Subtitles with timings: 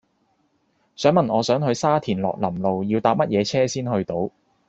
[0.95, 4.31] 請問我想去沙田樂林路要搭乜嘢車先去到